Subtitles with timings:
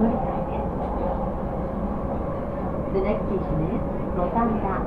[0.00, 0.08] The
[3.04, 3.82] next station is
[4.16, 4.80] Gotanda,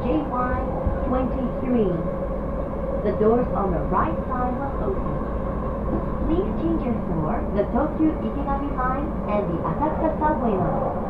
[0.00, 1.68] JY23.
[3.04, 5.12] The doors on the right side will open.
[6.24, 11.03] Please change your floor, the Tokyu Ikegami line and the Asakusa subway line.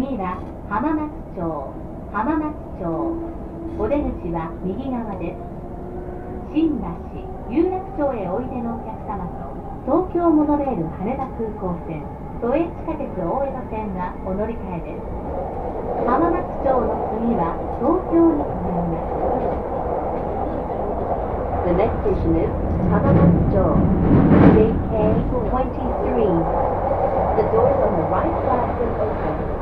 [0.00, 0.40] 次は
[0.72, 1.44] 浜松町
[2.08, 2.88] 浜松町
[3.76, 5.44] お出口は右側です
[6.56, 6.88] 新橋
[7.52, 9.44] 有楽町へおいでのお客様と
[9.84, 12.00] 東京モノレール羽田空港線
[12.40, 15.04] 都営地下鉄大江戸線がお乗り換えです
[16.08, 19.12] 浜松町の次は東京に停まります
[21.68, 22.48] The next station is
[22.88, 23.20] 浜松
[23.52, 23.60] 町
[24.56, 26.00] JK23
[27.36, 29.59] The doors on the right side will open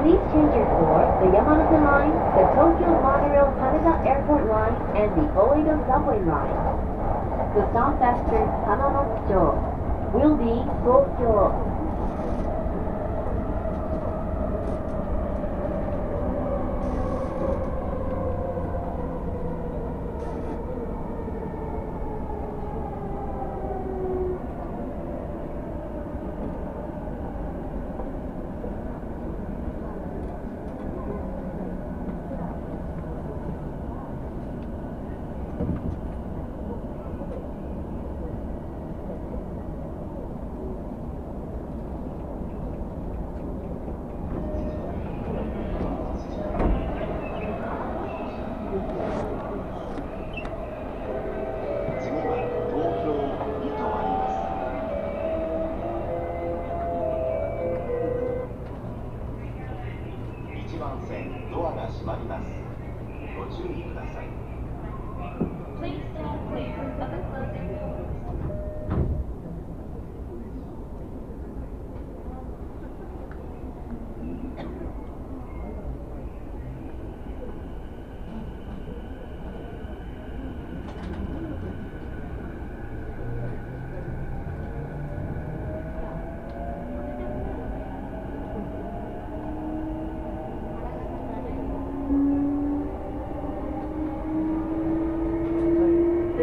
[0.00, 5.28] Please change your for the Yamanote Line, the Tokyo Monorail Haneda Airport Line, and the
[5.36, 6.56] Oedo Subway Line.
[7.54, 9.60] The stop after Hamamatsu
[10.14, 11.69] will be Tokyo.「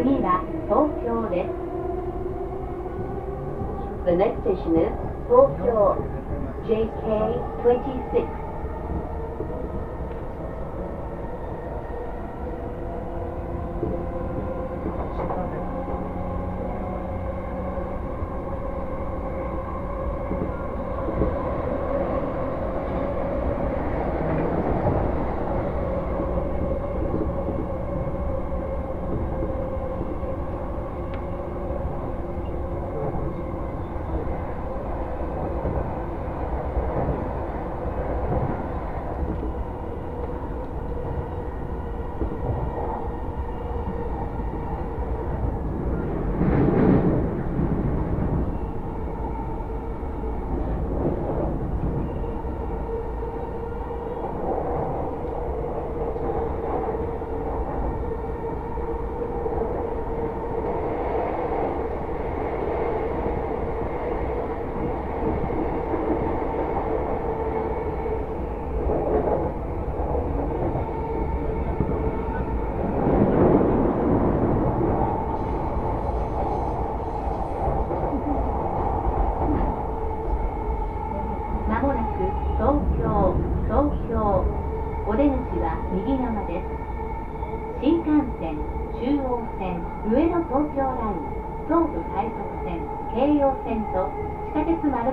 [0.07, 1.51] 次は東京です。
[4.05, 4.95] The next station is
[5.29, 5.97] 東京
[6.65, 8.46] JK26.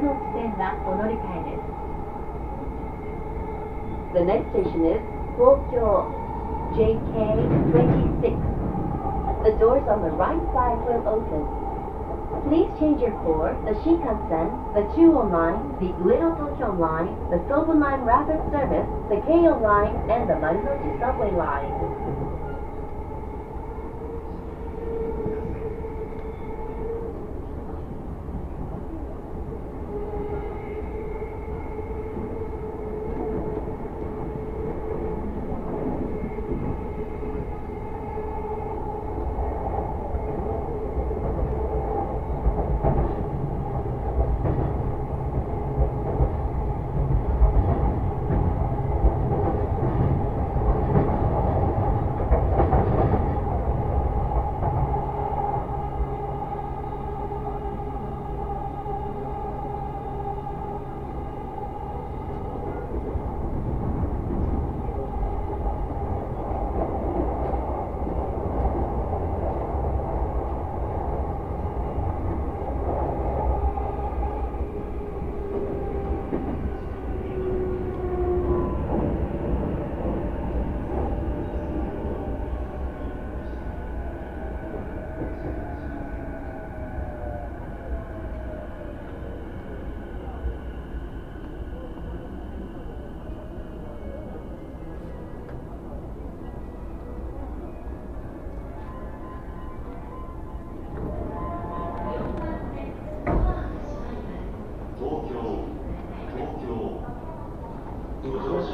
[0.05, 1.65] の地点はお乗り換えです。
[4.15, 5.01] The next station is
[5.37, 6.07] Tokyo
[6.77, 8.37] JK26.
[9.45, 11.43] The doors on the right side will open.
[12.49, 17.75] Please change your core, the Shinkansen, the Chuo Line, the Little Tokyo Line, the Sobu
[17.79, 22.24] Line Rapid Service, the Keiyo Line, and the Marunouchi Subway Line.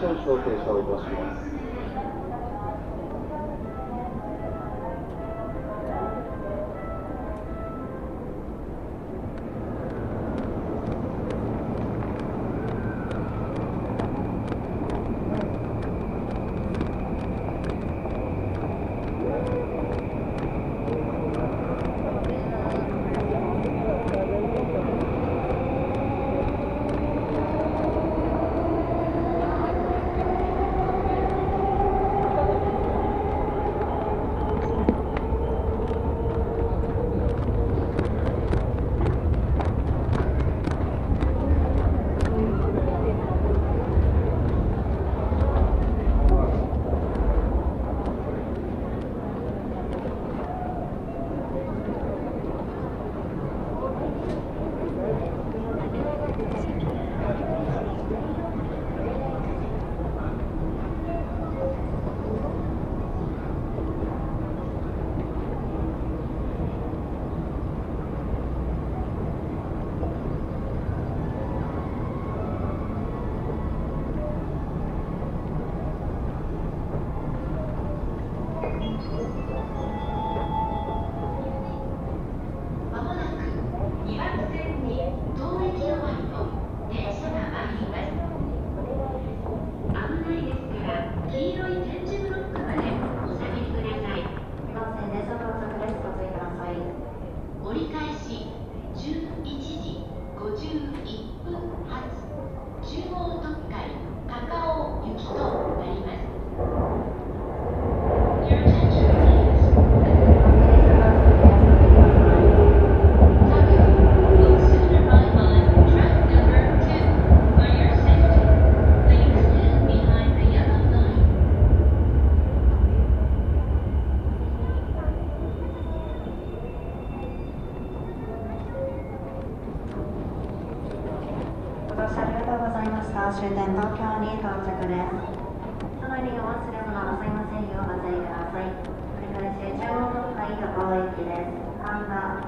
[0.00, 1.59] 少々停車をいたします。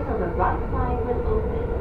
[0.00, 1.79] doors on the right side will open.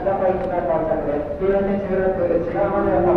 [0.00, 1.36] 南高行きの到着です。
[1.36, 1.92] 黄色選手
[2.40, 3.09] 内側までお